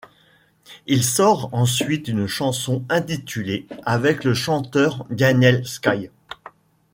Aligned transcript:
Il 0.87 1.03
sort 1.03 1.53
ensuite 1.53 2.07
une 2.07 2.25
chanson 2.25 2.83
intitulé' 2.89 3.67
avec 3.85 4.23
le 4.23 4.33
chanteur 4.33 5.05
Daniel 5.11 5.63
Skye. 5.67 6.09